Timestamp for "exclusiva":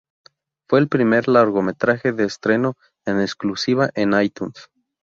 3.21-3.91